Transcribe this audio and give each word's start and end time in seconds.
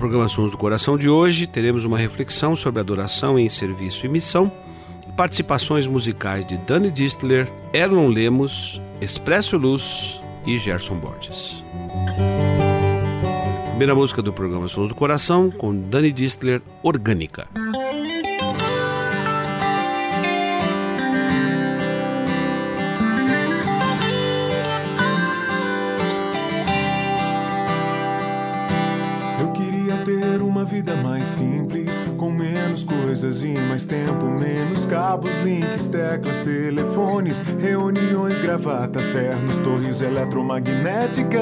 programa 0.00 0.28
Sons 0.28 0.50
do 0.50 0.56
Coração 0.56 0.96
de 0.96 1.10
hoje 1.10 1.46
teremos 1.46 1.84
uma 1.84 1.98
reflexão 1.98 2.56
sobre 2.56 2.80
adoração 2.80 3.38
em 3.38 3.50
serviço 3.50 4.06
e 4.06 4.08
missão, 4.08 4.50
participações 5.14 5.86
musicais 5.86 6.46
de 6.46 6.56
Dani 6.56 6.90
Distler, 6.90 7.46
Elon 7.70 8.08
Lemos, 8.08 8.80
Expresso 8.98 9.58
Luz 9.58 10.18
e 10.46 10.56
Gerson 10.56 10.96
Borges. 10.96 11.62
Primeira 13.68 13.94
música 13.94 14.22
do 14.22 14.32
programa 14.32 14.68
Sons 14.68 14.88
do 14.88 14.94
Coração 14.94 15.50
com 15.50 15.76
Dani 15.76 16.10
Distler, 16.10 16.62
Orgânica. 16.82 17.46
Coisas 33.30 33.44
e 33.44 33.54
mais 33.68 33.86
tempo, 33.86 34.26
menos 34.26 34.84
cabos, 34.86 35.30
links, 35.44 35.86
teclas, 35.86 36.40
telefones, 36.40 37.40
reuniões, 37.60 38.40
gravatas, 38.40 39.08
ternos, 39.10 39.58
torres 39.58 40.00
eletromagnéticas, 40.00 41.40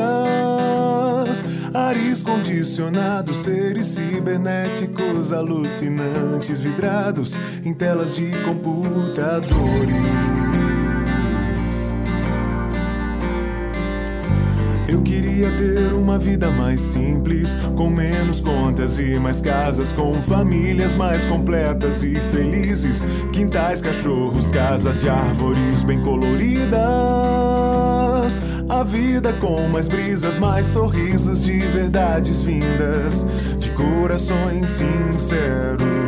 ares 1.73 2.23
condicionados, 2.23 3.39
seres 3.39 3.87
cibernéticos, 3.87 5.33
alucinantes, 5.33 6.61
vidrados 6.61 7.35
em 7.65 7.73
telas 7.73 8.15
de 8.15 8.31
computadores. 8.43 10.28
Queria 15.49 15.53
ter 15.53 15.93
uma 15.95 16.19
vida 16.19 16.51
mais 16.51 16.81
simples, 16.81 17.55
com 17.77 17.89
menos 17.89 18.41
contas 18.41 18.99
e 18.99 19.19
mais 19.19 19.41
casas, 19.41 19.93
com 19.93 20.21
famílias 20.23 20.95
mais 20.95 21.25
completas 21.25 22.03
e 22.03 22.15
felizes, 22.33 23.05
quintais, 23.33 23.81
cachorros, 23.81 24.51
casas 24.51 25.01
de 25.01 25.09
árvores 25.09 25.83
bem 25.85 26.03
coloridas. 26.03 26.79
A 28.69 28.83
vida 28.85 29.33
com 29.35 29.69
mais 29.69 29.89
brisas, 29.89 30.39
mais 30.39 30.67
sorrisos 30.67 31.43
de 31.43 31.59
verdades 31.59 32.43
vindas, 32.43 33.25
de 33.59 33.71
corações 33.71 34.69
sinceros. 34.71 36.08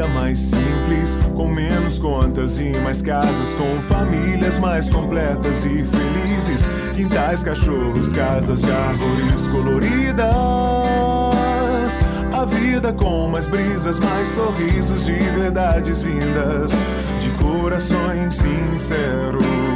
Vida 0.00 0.08
mais 0.08 0.38
simples, 0.38 1.16
com 1.34 1.46
menos 1.46 1.98
contas 1.98 2.58
e 2.58 2.70
mais 2.78 3.02
casas, 3.02 3.54
com 3.54 3.80
famílias 3.82 4.58
mais 4.58 4.88
completas 4.88 5.66
e 5.66 5.84
felizes, 5.84 6.66
quintais, 6.94 7.42
cachorros, 7.42 8.10
casas 8.10 8.62
de 8.62 8.70
árvores 8.70 9.46
coloridas. 9.48 10.26
A 12.32 12.46
vida 12.46 12.92
com 12.94 13.28
mais 13.28 13.46
brisas, 13.46 13.98
mais 13.98 14.28
sorrisos 14.28 15.04
de 15.04 15.12
verdades 15.12 16.00
vindas, 16.00 16.72
de 17.20 17.30
corações 17.32 18.36
sinceros. 18.36 19.69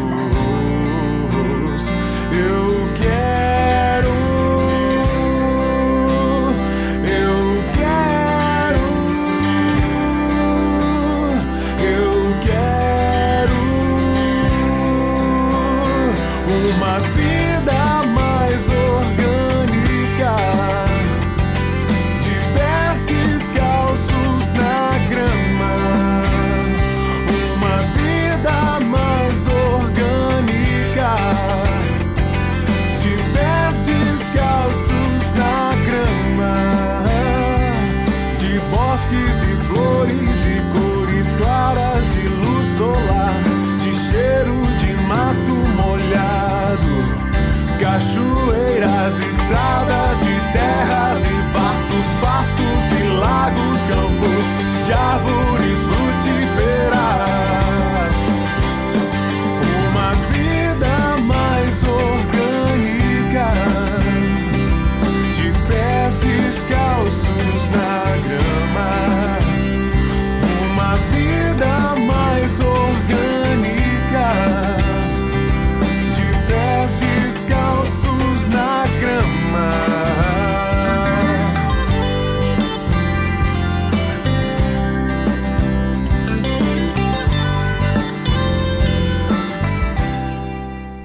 Vida 17.14 18.02
mais 18.14 18.68
orgânica. 18.68 18.93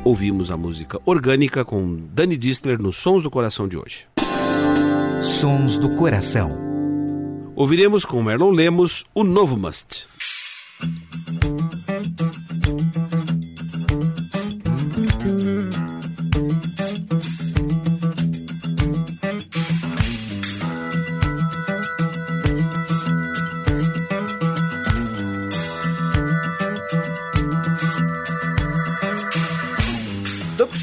Ouvimos 0.09 0.49
a 0.49 0.57
música 0.57 0.99
Orgânica 1.05 1.63
com 1.63 1.95
Dani 2.11 2.35
Distler 2.35 2.81
nos 2.81 2.97
Sons 2.97 3.21
do 3.21 3.29
Coração 3.29 3.67
de 3.67 3.77
hoje. 3.77 4.07
Sons 5.21 5.77
do 5.77 5.95
Coração. 5.95 6.51
Ouviremos 7.55 8.05
com 8.05 8.23
Merlon 8.23 8.49
Lemos 8.49 9.05
o 9.13 9.23
novo 9.23 9.55
Must. 9.55 10.07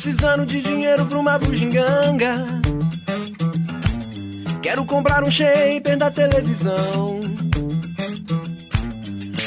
Precisando 0.06 0.46
de 0.46 0.60
dinheiro 0.60 1.04
pra 1.06 1.18
uma 1.18 1.36
bugiganga. 1.36 2.46
Quero 4.62 4.84
comprar 4.84 5.24
um 5.24 5.30
shaper 5.30 5.96
da 5.98 6.08
televisão. 6.12 7.18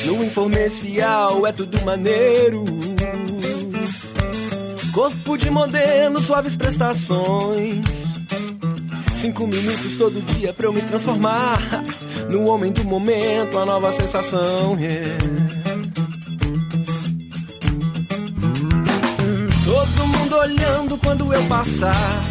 No 0.06 0.22
informercial 0.22 1.48
é 1.48 1.54
tudo 1.54 1.80
maneiro. 1.86 2.66
Corpo 4.92 5.38
de 5.38 5.50
modelo, 5.50 6.22
suaves 6.22 6.58
prestações. 6.58 7.86
Cinco 9.16 9.48
minutos 9.48 9.96
todo 9.96 10.22
dia 10.36 10.52
pra 10.52 10.66
eu 10.66 10.74
me 10.74 10.82
transformar 10.82 11.62
no 12.30 12.50
homem 12.50 12.74
do 12.74 12.84
momento, 12.84 13.58
a 13.58 13.66
nova 13.66 13.94
sensação. 13.94 14.78
Yeah. 14.78 15.39
Passar. 21.50 22.22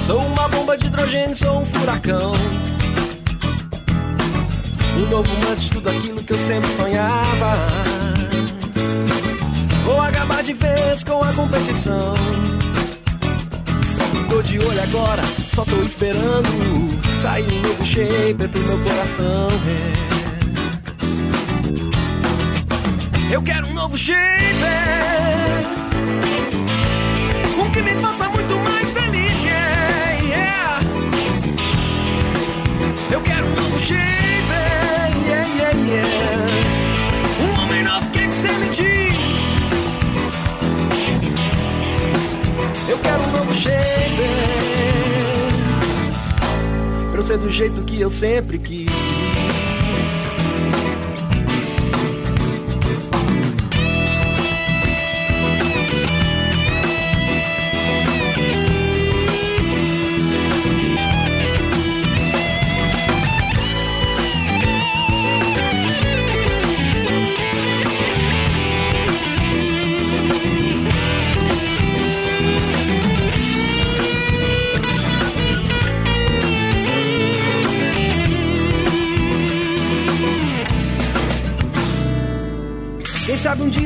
Sou 0.00 0.20
uma 0.20 0.46
bomba 0.48 0.76
de 0.76 0.86
hidrogênio, 0.86 1.34
sou 1.34 1.62
um 1.62 1.64
furacão. 1.64 2.32
O 4.96 5.10
novo 5.10 5.30
manche, 5.40 5.70
tudo 5.70 5.88
aquilo 5.88 6.22
que 6.22 6.34
eu 6.34 6.38
sempre 6.38 6.70
sonhava. 6.70 7.56
Vou 9.82 9.98
acabar 10.00 10.42
de 10.42 10.52
vez 10.52 11.02
com 11.02 11.24
a 11.24 11.32
competição. 11.32 12.14
Tô 14.28 14.42
de 14.42 14.58
olho 14.58 14.82
agora, 14.82 15.22
só 15.54 15.64
tô 15.64 15.82
esperando 15.82 16.50
sair 17.18 17.50
um 17.50 17.62
novo 17.62 17.84
shaper 17.84 18.48
pro 18.48 18.60
meu 18.60 18.78
coração. 18.78 19.48
É. 23.30 23.34
Eu 23.34 23.42
quero 23.42 23.66
um 23.68 23.72
novo 23.72 23.96
shaper 23.96 25.79
que 27.80 27.94
me 27.94 28.00
faça 28.00 28.28
muito 28.28 28.56
mais 28.58 28.90
feliz, 28.90 29.42
yeah, 29.42 30.22
yeah. 30.22 30.84
Eu 33.10 33.20
quero 33.22 33.46
um 33.46 33.54
novo 33.54 33.80
shape, 33.80 34.00
yeah, 35.26 35.46
yeah, 35.56 35.78
yeah. 35.88 36.08
Um 37.40 37.62
homem 37.62 37.82
novo, 37.82 38.06
o 38.06 38.10
que, 38.10 38.26
você 38.26 38.52
me 38.58 38.68
diz? 38.68 39.18
Eu 42.88 42.98
quero 42.98 43.22
um 43.22 43.30
novo 43.30 43.54
shape, 43.54 43.80
pra 47.10 47.20
eu 47.20 47.24
ser 47.24 47.38
do 47.38 47.48
jeito 47.48 47.82
que 47.82 48.00
eu 48.00 48.10
sempre 48.10 48.58
quis. 48.58 48.99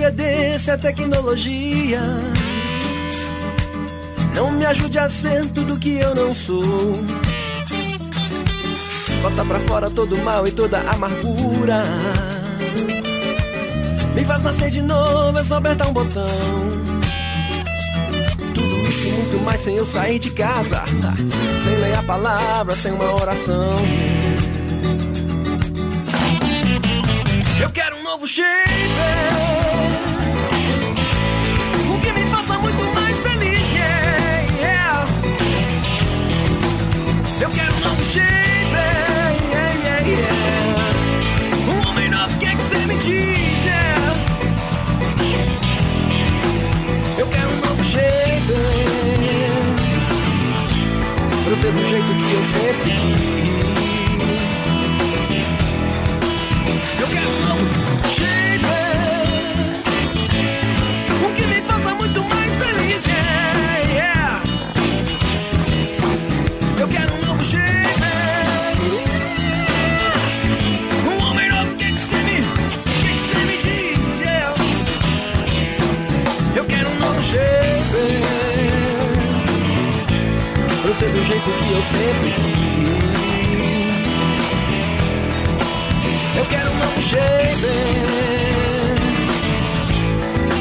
Dia 0.04 0.10
desse 0.10 0.70
a 0.70 0.76
tecnologia 0.76 2.00
não 4.34 4.50
me 4.50 4.66
ajude 4.66 4.98
a 4.98 5.08
ser 5.08 5.46
tudo 5.46 5.78
que 5.78 5.96
eu 5.96 6.14
não 6.14 6.32
sou. 6.32 6.98
Bota 9.22 9.44
pra 9.44 9.60
fora 9.60 9.88
todo 9.88 10.16
o 10.16 10.24
mal 10.24 10.46
e 10.46 10.50
toda 10.50 10.78
a 10.80 10.92
amargura. 10.92 11.84
Me 14.14 14.24
faz 14.24 14.42
nascer 14.42 14.70
de 14.70 14.82
novo, 14.82 15.38
é 15.38 15.44
só 15.44 15.56
apertar 15.56 15.88
um 15.88 15.92
botão. 15.92 16.28
Tudo 18.54 18.88
isso 18.88 19.08
e 19.08 19.12
muito 19.12 19.40
mais 19.44 19.60
sem 19.60 19.76
eu 19.76 19.86
sair 19.86 20.18
de 20.18 20.30
casa. 20.32 20.84
Sem 21.62 21.76
ler 21.76 21.94
a 21.94 22.02
palavra, 22.02 22.74
sem 22.74 22.92
uma 22.92 23.14
oração. 23.14 23.76
Eu 27.62 27.70
quero 27.70 27.96
um 27.96 28.02
novo 28.02 28.26
shape. 28.26 28.93
Eu 86.36 86.44
quero 86.46 86.70
um 86.70 86.78
novo 86.78 87.02
shape. 87.02 87.66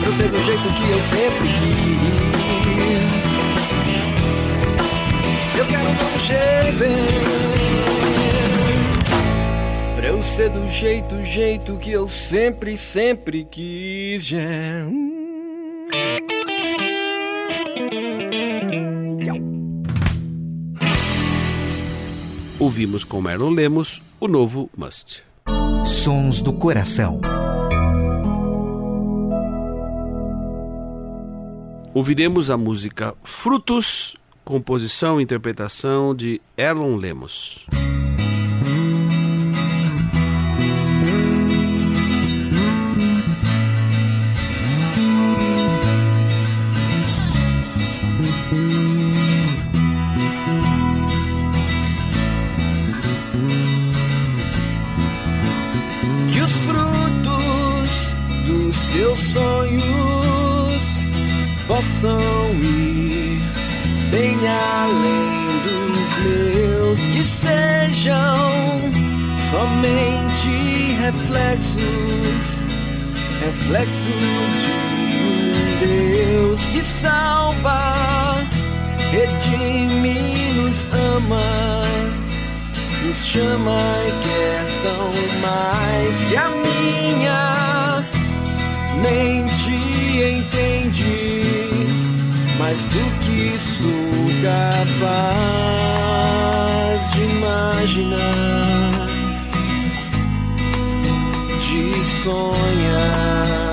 Pra 0.01 0.11
ser 0.11 0.29
do 0.29 0.41
jeito 0.43 0.73
que 0.73 0.89
eu 0.89 0.99
sempre 1.01 1.47
quis. 1.59 2.23
Eu 5.57 5.65
quero 5.65 5.89
um 5.89 5.93
novo 5.93 6.19
shape. 6.19 6.87
Pra 9.95 10.07
eu 10.07 10.23
ser 10.23 10.49
do 10.49 10.69
jeito, 10.69 11.25
jeito 11.25 11.77
que 11.77 11.91
eu 11.91 12.07
sempre, 12.07 12.77
sempre 12.77 13.43
quis. 13.43 14.31
Yeah. 14.31 15.02
Ouvimos 22.63 23.03
com 23.03 23.19
Marlon 23.19 23.49
Lemos 23.49 24.01
o 24.21 24.27
novo 24.27 24.69
Must. 24.77 25.25
Sons 25.85 26.41
do 26.41 26.53
Coração. 26.53 27.19
Ouviremos 31.93 32.49
a 32.49 32.55
música 32.55 33.13
Frutos, 33.21 34.15
composição 34.45 35.19
e 35.19 35.23
interpretação 35.25 36.15
de 36.15 36.39
Erlon 36.57 36.95
Lemos. 36.95 37.67
Reflexos 73.63 74.03
de 74.05 74.71
um 75.23 75.79
Deus 75.79 76.65
que 76.67 76.83
salva, 76.83 77.93
redime, 79.11 80.53
nos 80.55 80.85
ama, 80.91 81.83
nos 83.05 83.25
chama 83.25 83.95
e 84.05 84.11
quer 84.23 84.65
tão 84.83 85.11
mais 85.41 86.23
que 86.25 86.35
a 86.35 86.49
minha 86.49 88.03
mente 89.01 89.71
entende 90.39 91.23
mais 92.59 92.85
do 92.87 92.99
que 93.21 93.57
sou 93.57 94.29
capaz 94.43 95.13
de 97.13 97.21
imaginar, 97.21 98.72
de 101.73 102.05
sonhar. 102.05 103.63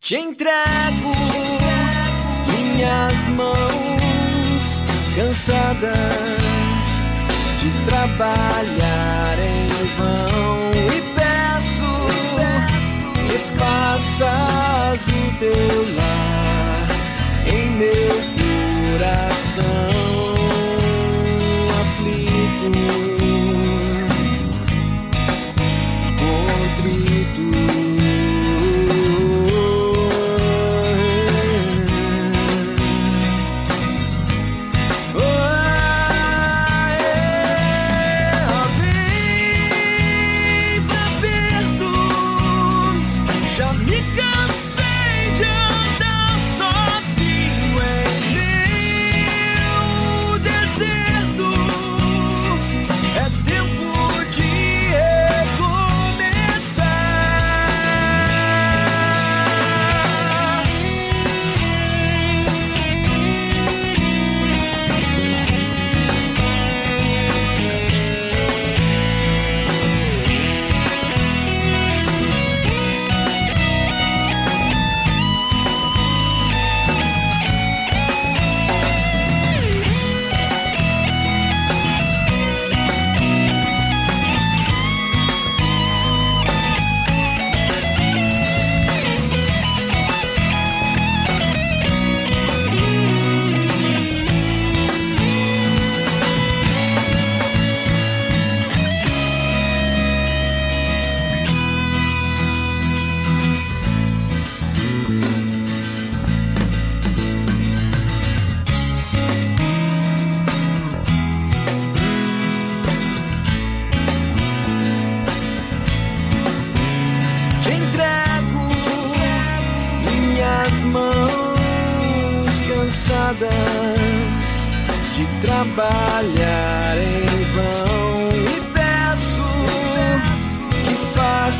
Te 0.00 0.16
entrego 0.16 1.14
minhas 2.46 3.24
mãos 3.36 4.64
cansadas 5.16 5.90
de 7.60 7.70
trabalhar 7.86 9.36
em 9.38 9.66
vão 9.96 10.72
e 10.74 10.96
peço 11.18 11.90
que 13.26 13.38
faças 13.58 15.08
o 15.08 15.38
teu 15.38 15.96
lar 15.96 16.69
meu 17.80 18.10
coração. 18.98 19.90
de 22.60 23.09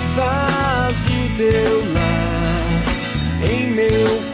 faças 0.01 1.07
o 1.07 1.37
teu 1.37 1.93
lar 1.93 2.83
em 3.51 3.71
meu 3.71 4.31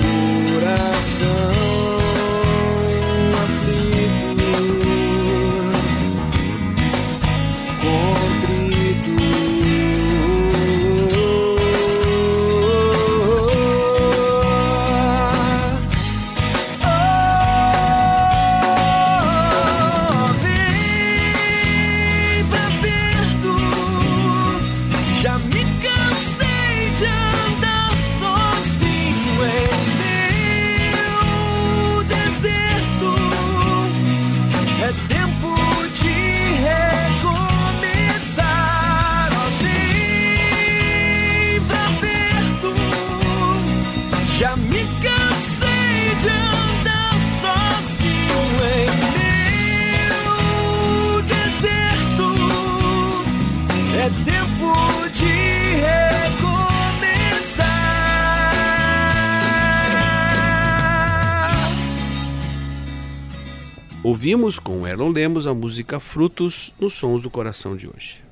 Ouvimos 64.26 64.58
com 64.58 64.84
Erlon 64.84 65.12
Lemos 65.12 65.46
a 65.46 65.54
música 65.54 66.00
Frutos 66.00 66.74
nos 66.80 66.94
Sons 66.94 67.22
do 67.22 67.30
Coração 67.30 67.76
de 67.76 67.86
hoje. 67.86 68.24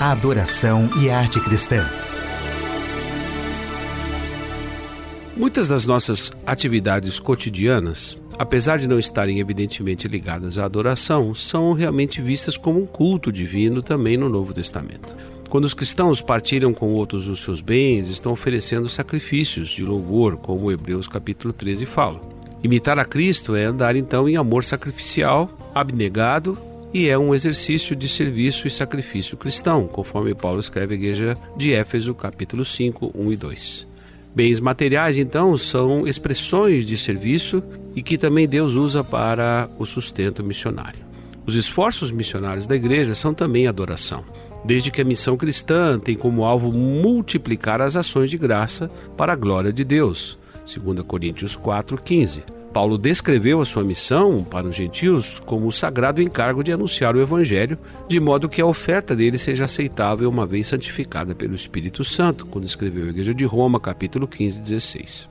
A 0.00 0.10
adoração 0.10 0.90
e 1.00 1.08
a 1.08 1.20
arte 1.20 1.38
cristã. 1.38 1.88
Muitas 5.36 5.68
das 5.68 5.86
nossas 5.86 6.32
atividades 6.44 7.20
cotidianas, 7.20 8.18
apesar 8.36 8.80
de 8.80 8.88
não 8.88 8.98
estarem 8.98 9.38
evidentemente 9.38 10.08
ligadas 10.08 10.58
à 10.58 10.64
adoração, 10.64 11.32
são 11.36 11.72
realmente 11.72 12.20
vistas 12.20 12.56
como 12.56 12.82
um 12.82 12.86
culto 12.86 13.30
divino 13.30 13.82
também 13.82 14.16
no 14.16 14.28
Novo 14.28 14.52
Testamento. 14.52 15.16
Quando 15.48 15.66
os 15.66 15.74
cristãos 15.74 16.20
partilham 16.20 16.74
com 16.74 16.92
outros 16.94 17.28
os 17.28 17.44
seus 17.44 17.60
bens, 17.60 18.08
estão 18.08 18.32
oferecendo 18.32 18.88
sacrifícios 18.88 19.68
de 19.68 19.84
louvor, 19.84 20.36
como 20.36 20.72
Hebreus 20.72 21.06
capítulo 21.06 21.52
13 21.52 21.86
fala. 21.86 22.35
Imitar 22.62 22.98
a 22.98 23.04
Cristo 23.04 23.54
é 23.54 23.64
andar 23.64 23.96
então 23.96 24.28
em 24.28 24.36
amor 24.36 24.64
sacrificial, 24.64 25.50
abnegado 25.74 26.58
e 26.92 27.08
é 27.08 27.18
um 27.18 27.34
exercício 27.34 27.94
de 27.94 28.08
serviço 28.08 28.66
e 28.66 28.70
sacrifício 28.70 29.36
cristão, 29.36 29.86
conforme 29.86 30.34
Paulo 30.34 30.60
escreve 30.60 30.94
à 30.94 30.96
igreja 30.96 31.36
de 31.56 31.72
Éfeso, 31.72 32.14
capítulo 32.14 32.64
5, 32.64 33.12
1 33.14 33.32
e 33.32 33.36
2. 33.36 33.86
Bens 34.34 34.60
materiais, 34.60 35.16
então, 35.16 35.56
são 35.56 36.06
expressões 36.06 36.84
de 36.84 36.96
serviço 36.96 37.62
e 37.94 38.02
que 38.02 38.18
também 38.18 38.46
Deus 38.46 38.74
usa 38.74 39.02
para 39.02 39.68
o 39.78 39.86
sustento 39.86 40.44
missionário. 40.44 41.00
Os 41.46 41.54
esforços 41.54 42.10
missionários 42.10 42.66
da 42.66 42.76
igreja 42.76 43.14
são 43.14 43.32
também 43.32 43.66
adoração, 43.66 44.24
desde 44.64 44.90
que 44.90 45.00
a 45.00 45.04
missão 45.04 45.36
cristã 45.36 45.98
tem 45.98 46.16
como 46.16 46.44
alvo 46.44 46.72
multiplicar 46.72 47.80
as 47.80 47.96
ações 47.96 48.28
de 48.28 48.36
graça 48.36 48.90
para 49.16 49.32
a 49.32 49.36
glória 49.36 49.72
de 49.72 49.84
Deus. 49.84 50.38
2 50.66 51.00
Coríntios 51.06 51.56
4:15. 51.56 52.42
Paulo 52.72 52.98
descreveu 52.98 53.62
a 53.62 53.64
sua 53.64 53.82
missão 53.82 54.44
para 54.44 54.66
os 54.66 54.76
gentios 54.76 55.40
como 55.46 55.66
o 55.66 55.72
sagrado 55.72 56.20
encargo 56.20 56.62
de 56.62 56.72
anunciar 56.72 57.16
o 57.16 57.20
evangelho, 57.22 57.78
de 58.06 58.20
modo 58.20 58.50
que 58.50 58.60
a 58.60 58.66
oferta 58.66 59.16
dele 59.16 59.38
seja 59.38 59.64
aceitável 59.64 60.28
uma 60.28 60.44
vez 60.44 60.66
santificada 60.66 61.34
pelo 61.34 61.54
Espírito 61.54 62.04
Santo, 62.04 62.44
quando 62.44 62.66
escreveu 62.66 63.06
a 63.06 63.08
Igreja 63.08 63.32
de 63.32 63.46
Roma, 63.46 63.80
capítulo 63.80 64.28
15, 64.28 64.60
16. 64.60 65.28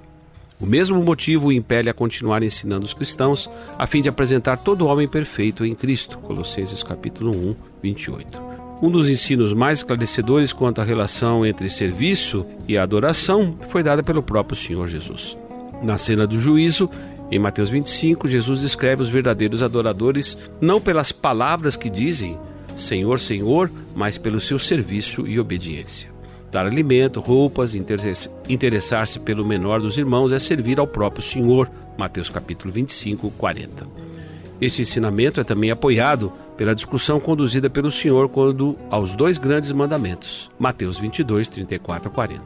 O 0.59 0.65
mesmo 0.65 1.03
motivo 1.03 1.49
o 1.49 1.51
impele 1.51 1.89
a 1.89 1.93
continuar 1.93 2.41
ensinando 2.41 2.85
os 2.85 2.93
cristãos, 2.93 3.47
a 3.77 3.85
fim 3.85 4.01
de 4.01 4.09
apresentar 4.09 4.57
todo 4.57 4.87
homem 4.87 5.07
perfeito 5.07 5.65
em 5.65 5.75
Cristo. 5.75 6.17
Colossenses 6.19 6.81
capítulo 6.81 7.29
1, 7.29 7.55
28. 7.83 8.54
Um 8.81 8.91
dos 8.91 9.09
ensinos 9.09 9.53
mais 9.53 9.79
esclarecedores 9.79 10.51
quanto 10.51 10.81
à 10.81 10.83
relação 10.83 11.45
entre 11.45 11.69
serviço 11.69 12.45
e 12.67 12.77
adoração 12.77 13.55
foi 13.69 13.81
dada 13.81 14.03
pelo 14.03 14.21
próprio 14.21 14.57
Senhor 14.57 14.87
Jesus. 14.87 15.37
Na 15.81 15.97
cena 15.97 16.27
do 16.27 16.39
juízo, 16.39 16.89
em 17.31 17.39
Mateus 17.39 17.69
25, 17.69 18.27
Jesus 18.27 18.61
descreve 18.61 19.01
os 19.01 19.09
verdadeiros 19.09 19.63
adoradores 19.63 20.37
não 20.59 20.79
pelas 20.81 21.11
palavras 21.11 21.75
que 21.75 21.89
dizem 21.89 22.37
Senhor, 22.75 23.19
Senhor, 23.19 23.71
mas 23.95 24.17
pelo 24.17 24.41
seu 24.41 24.59
serviço 24.59 25.25
e 25.25 25.39
obediência. 25.39 26.13
Dar 26.51 26.65
alimento, 26.65 27.21
roupas, 27.21 27.75
interessar-se 27.75 29.19
pelo 29.19 29.45
menor 29.45 29.79
dos 29.79 29.97
irmãos 29.97 30.31
é 30.31 30.39
servir 30.39 30.79
ao 30.79 30.87
próprio 30.87 31.23
Senhor. 31.23 31.69
Mateus 31.97 32.29
capítulo 32.29 32.73
25, 32.73 33.31
40. 33.31 33.87
Este 34.59 34.81
ensinamento 34.81 35.39
é 35.39 35.43
também 35.43 35.71
apoiado 35.71 36.31
pela 36.57 36.75
discussão 36.75 37.19
conduzida 37.19 37.69
pelo 37.69 37.91
Senhor 37.91 38.29
quando 38.29 38.75
aos 38.89 39.15
dois 39.15 39.37
grandes 39.37 39.71
mandamentos. 39.71 40.49
Mateus 40.57 40.97
22, 40.97 41.49
34 41.49 42.09
a 42.09 42.11
40. 42.11 42.43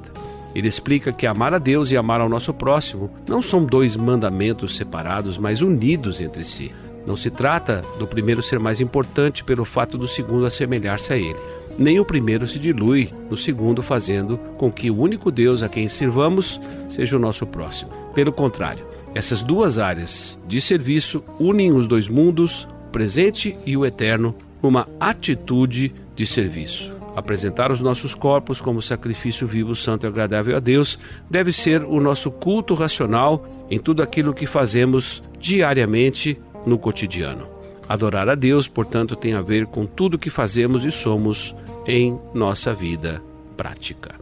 Ele 0.55 0.67
explica 0.67 1.11
que 1.11 1.27
amar 1.27 1.53
a 1.53 1.59
Deus 1.59 1.91
e 1.91 1.97
amar 1.97 2.21
ao 2.21 2.29
nosso 2.29 2.53
próximo 2.53 3.11
não 3.27 3.41
são 3.41 3.63
dois 3.63 3.95
mandamentos 3.95 4.75
separados, 4.75 5.37
mas 5.37 5.61
unidos 5.61 6.19
entre 6.19 6.43
si. 6.43 6.71
Não 7.05 7.15
se 7.15 7.29
trata 7.29 7.83
do 7.97 8.07
primeiro 8.07 8.41
ser 8.41 8.59
mais 8.59 8.81
importante 8.81 9.43
pelo 9.43 9.63
fato 9.63 9.97
do 9.97 10.07
segundo 10.07 10.45
assemelhar-se 10.45 11.13
a 11.13 11.17
ele 11.17 11.59
nem 11.79 11.97
o 11.97 12.05
primeiro 12.05 12.45
se 12.45 12.59
dilui 12.59 13.09
no 13.29 13.37
segundo, 13.37 13.81
fazendo 13.81 14.37
com 14.57 14.69
que 14.69 14.91
o 14.91 14.99
único 14.99 15.31
Deus 15.31 15.63
a 15.63 15.69
quem 15.69 15.87
sirvamos 15.87 16.59
seja 16.89 17.15
o 17.15 17.19
nosso 17.19 17.47
próximo. 17.47 17.89
Pelo 18.13 18.33
contrário, 18.33 18.85
essas 19.15 19.41
duas 19.41 19.79
áreas 19.79 20.37
de 20.45 20.59
serviço 20.59 21.23
unem 21.39 21.71
os 21.71 21.87
dois 21.87 22.09
mundos, 22.09 22.67
presente 22.89 23.57
e 23.65 23.77
o 23.77 23.85
eterno, 23.85 24.35
numa 24.61 24.87
atitude 24.99 25.93
de 26.15 26.25
serviço. 26.25 26.91
Apresentar 27.15 27.71
os 27.71 27.81
nossos 27.81 28.13
corpos 28.13 28.61
como 28.61 28.81
sacrifício 28.81 29.47
vivo, 29.47 29.75
santo 29.75 30.05
e 30.05 30.07
agradável 30.07 30.55
a 30.55 30.59
Deus 30.59 30.99
deve 31.29 31.51
ser 31.51 31.83
o 31.83 31.99
nosso 31.99 32.31
culto 32.31 32.73
racional 32.73 33.45
em 33.69 33.79
tudo 33.79 34.01
aquilo 34.01 34.33
que 34.33 34.45
fazemos 34.45 35.23
diariamente 35.39 36.39
no 36.65 36.77
cotidiano. 36.77 37.47
Adorar 37.87 38.29
a 38.29 38.35
Deus, 38.35 38.67
portanto, 38.67 39.15
tem 39.15 39.33
a 39.33 39.41
ver 39.41 39.65
com 39.65 39.85
tudo 39.85 40.19
que 40.19 40.29
fazemos 40.29 40.85
e 40.85 40.91
somos 40.91 41.55
em 41.87 42.19
nossa 42.33 42.73
vida 42.73 43.21
prática. 43.57 44.15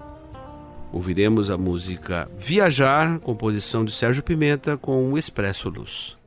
Ouviremos 0.91 1.51
a 1.51 1.57
música 1.57 2.29
Viajar, 2.37 3.19
composição 3.19 3.83
de 3.83 3.91
Sérgio 3.91 4.23
Pimenta, 4.23 4.77
com 4.77 5.11
o 5.11 5.17
Expresso 5.17 5.69
Luz. 5.69 6.17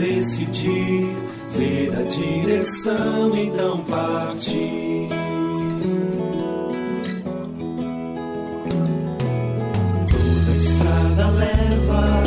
Decidir, 0.00 1.14
ver 1.52 1.92
a 1.94 2.02
direção, 2.02 3.36
então 3.36 3.84
partir. 3.84 5.08
Toda 10.10 10.56
estrada 10.56 11.30
leva, 11.30 12.22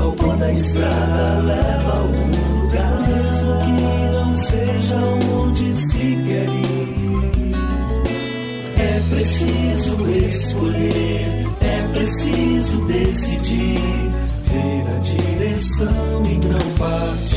alguma 0.00 0.52
estrada 0.52 1.40
leva 1.42 1.92
a 1.92 1.98
algum 1.98 2.26
lugar, 2.60 3.00
mesmo 3.08 3.52
que 3.64 3.82
não 4.12 4.34
seja 4.34 4.96
onde 5.40 5.72
se 5.74 6.18
quer 6.26 6.48
ir. 6.48 6.74
É 8.78 9.00
preciso 9.14 9.92
escolher, 10.26 11.28
é 11.28 11.33
preciso 12.14 12.78
decidir 12.86 14.12
ver 14.44 14.84
a 14.88 14.98
direção 14.98 16.22
e 16.24 16.34
não 16.46 16.70
partir. 16.78 17.34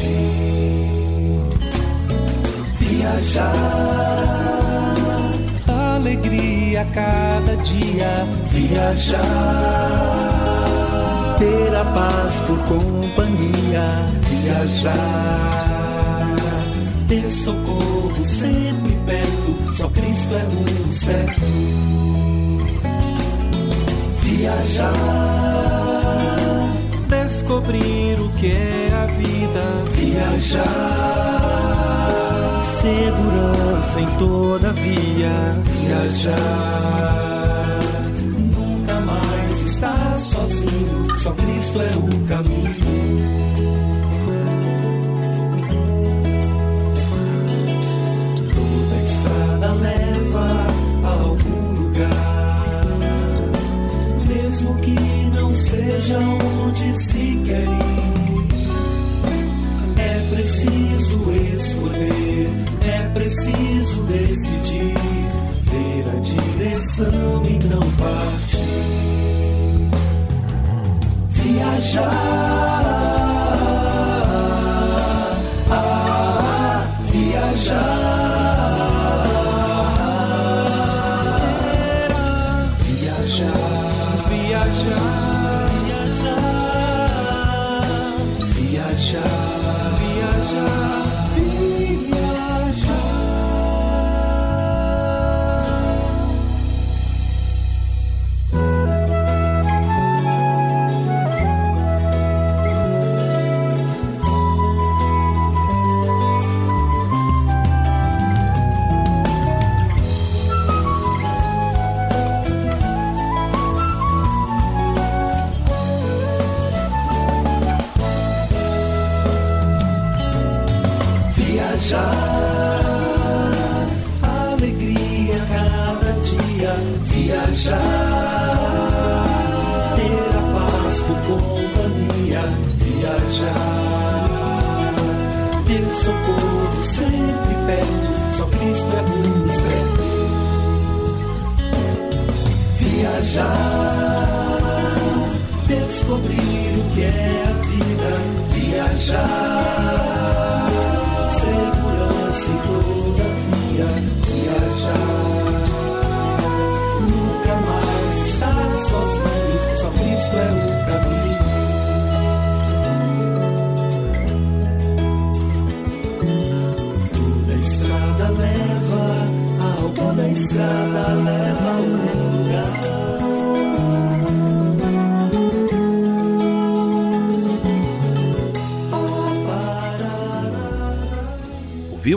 Viajar, 2.77 3.53
alegria 5.67 6.81
a 6.81 6.85
cada 6.85 7.57
dia. 7.57 8.27
Viajar, 8.49 9.17
ter 11.39 11.75
a 11.75 11.85
paz 11.85 12.39
por 12.41 12.59
companhia. 12.67 14.05
Viajar, 14.29 14.95
ter 17.07 17.27
socorro 17.31 18.25
sempre 18.25 18.95
perto. 19.05 19.73
Só 19.75 19.89
Cristo 19.89 20.35
é 20.35 20.45
o 20.45 20.91
certo. 20.91 22.26
Viajar. 24.37 24.93
Descobrir 27.09 28.19
o 28.19 28.29
que 28.33 28.51
é 28.51 28.91
a 28.93 29.07
vida, 29.07 29.83
viajar, 29.93 30.61
segurança 32.61 33.99
em 33.99 34.05
toda 34.19 34.71
via, 34.73 35.55
viajar, 35.81 36.35
nunca 38.55 38.99
mais 39.01 39.61
estar 39.63 40.19
sozinho, 40.19 41.17
só 41.17 41.31
Cristo 41.31 41.81
é 41.81 41.91
o 41.97 42.27
caminho. 42.27 42.86
Seja 55.77 56.19
onde 56.19 56.99
se 56.99 57.41
quer 57.45 57.63
ir. 57.63 58.07
É 59.99 60.35
preciso 60.35 61.31
escolher, 61.55 62.49
é 62.83 63.09
preciso 63.13 64.03
decidir, 64.03 64.95
ver 65.63 66.05
a 66.09 66.19
direção 66.19 67.43
e 67.45 67.59
não 67.65 67.91
partir. 67.91 68.57
Viajar, 71.29 73.06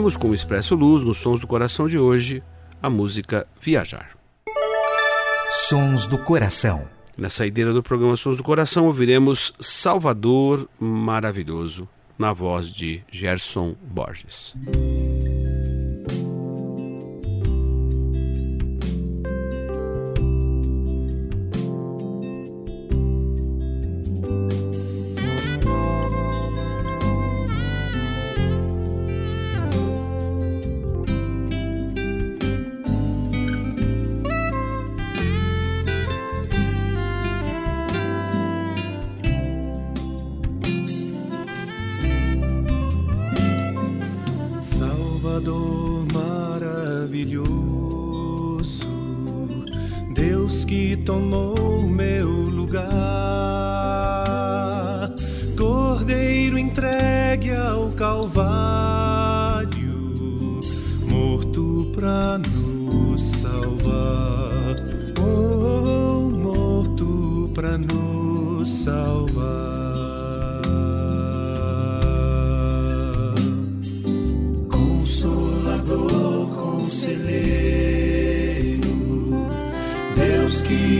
Ouvimos 0.01 0.17
com 0.17 0.31
o 0.31 0.33
Expresso 0.33 0.73
Luz, 0.73 1.03
nos 1.03 1.17
Sons 1.17 1.39
do 1.39 1.45
Coração 1.45 1.87
de 1.87 1.99
hoje, 1.99 2.41
a 2.81 2.89
música 2.89 3.45
Viajar. 3.61 4.17
Sons 5.69 6.07
do 6.07 6.17
Coração. 6.17 6.87
Na 7.15 7.29
saideira 7.29 7.71
do 7.71 7.83
programa 7.83 8.17
Sons 8.17 8.37
do 8.37 8.41
Coração, 8.41 8.87
ouviremos 8.87 9.53
Salvador 9.59 10.67
Maravilhoso, 10.79 11.87
na 12.17 12.33
voz 12.33 12.73
de 12.73 13.03
Gerson 13.11 13.75
Borges. 13.79 14.55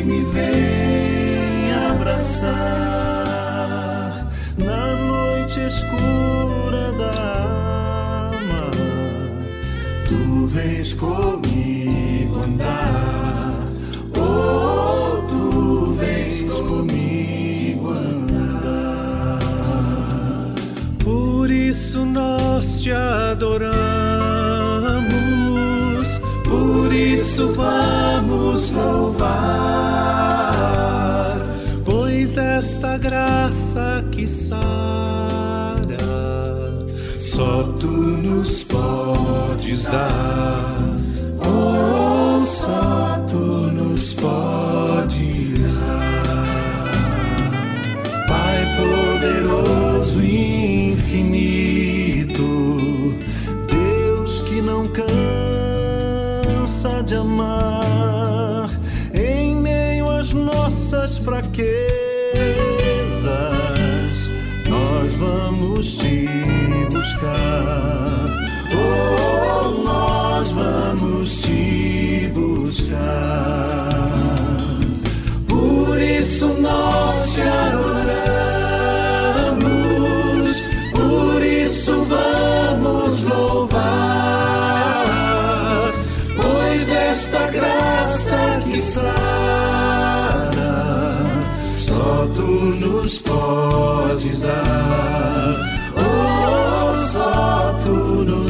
Me 0.03 0.23
vem 0.25 1.71
abraçar 1.89 2.51
na 4.57 4.95
noite 4.95 5.60
escura 5.60 6.91
da 6.97 7.12
alma. 7.43 8.71
Tu 10.07 10.45
vens 10.47 10.93
comigo 10.93 12.43
andar, 12.43 13.69
oh, 14.17 15.21
tu 15.27 15.93
vens 15.93 16.41
comigo 16.43 17.91
andar. 17.91 19.39
Por 21.03 21.49
isso 21.49 22.05
nós 22.05 22.81
te 22.81 22.91
adoramos, 22.91 23.71
por 26.43 26.93
isso 26.93 27.53
louvar 28.71 29.51
esta 32.62 32.95
graça 32.95 34.05
que 34.12 34.27
sara, 34.27 34.57
só 37.19 37.63
tu 37.79 37.88
nos 37.88 38.63
podes 38.65 39.86
dar. 39.86 40.77
Oh, 41.43 42.45
só 42.45 43.00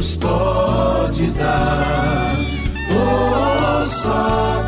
nos 0.02 0.16
podes 0.16 1.36
dar. 1.36 2.34
Oh, 2.90 3.88
só 3.88 4.61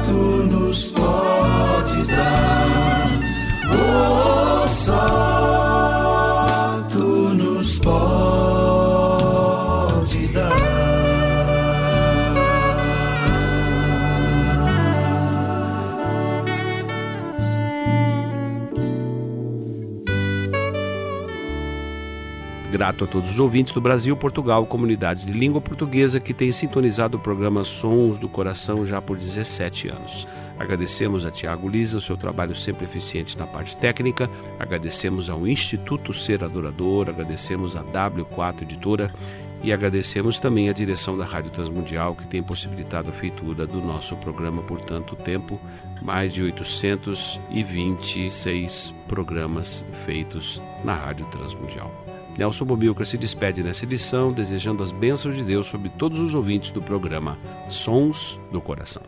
Grato 22.74 23.04
a 23.04 23.06
todos 23.06 23.34
os 23.34 23.38
ouvintes 23.38 23.72
do 23.72 23.80
Brasil, 23.80 24.16
Portugal, 24.16 24.66
comunidades 24.66 25.26
de 25.26 25.32
língua 25.32 25.60
portuguesa 25.60 26.18
que 26.18 26.34
têm 26.34 26.50
sintonizado 26.50 27.16
o 27.16 27.20
programa 27.20 27.62
Sons 27.62 28.18
do 28.18 28.28
Coração 28.28 28.84
já 28.84 29.00
por 29.00 29.16
17 29.16 29.90
anos. 29.90 30.26
Agradecemos 30.58 31.24
a 31.24 31.30
Tiago 31.30 31.68
Lisa 31.68 31.98
o 31.98 32.00
seu 32.00 32.16
trabalho 32.16 32.56
sempre 32.56 32.84
eficiente 32.84 33.38
na 33.38 33.46
parte 33.46 33.76
técnica, 33.76 34.28
agradecemos 34.58 35.30
ao 35.30 35.46
Instituto 35.46 36.12
Ser 36.12 36.42
Adorador, 36.42 37.08
agradecemos 37.08 37.76
à 37.76 37.84
W4 37.84 38.62
Editora 38.62 39.14
e 39.62 39.72
agradecemos 39.72 40.40
também 40.40 40.68
à 40.68 40.72
direção 40.72 41.16
da 41.16 41.24
Rádio 41.24 41.52
Transmundial 41.52 42.16
que 42.16 42.26
tem 42.26 42.42
possibilitado 42.42 43.08
a 43.08 43.12
feitura 43.12 43.68
do 43.68 43.80
nosso 43.80 44.16
programa 44.16 44.64
por 44.64 44.80
tanto 44.80 45.14
tempo, 45.14 45.60
mais 46.02 46.34
de 46.34 46.42
826 46.42 48.92
programas 49.06 49.84
feitos 50.04 50.60
na 50.82 50.96
Rádio 50.96 51.24
Transmundial. 51.26 52.23
Nelson 52.36 52.64
Bobilca 52.64 53.04
se 53.04 53.16
despede 53.16 53.62
nessa 53.62 53.84
edição, 53.84 54.32
desejando 54.32 54.82
as 54.82 54.90
bênçãos 54.90 55.36
de 55.36 55.44
Deus 55.44 55.66
sobre 55.66 55.88
todos 55.90 56.18
os 56.18 56.34
ouvintes 56.34 56.72
do 56.72 56.82
programa 56.82 57.38
Sons 57.68 58.40
do 58.50 58.60
Coração. 58.60 59.02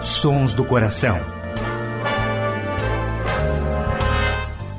Sons 0.00 0.54
do 0.54 0.64
Coração. 0.64 1.18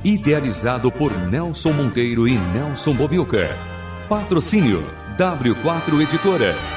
Idealizado 0.03 0.89
por 0.89 1.11
Nelson 1.11 1.73
Monteiro 1.73 2.27
e 2.27 2.37
Nelson 2.37 2.93
Bobilca. 2.93 3.49
Patrocínio 4.07 4.83
W4 5.17 6.01
Editora. 6.01 6.76